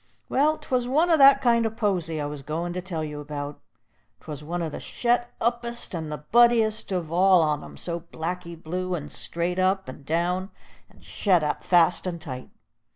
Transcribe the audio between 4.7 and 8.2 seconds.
shet uppest and the buddiest of all on 'em, all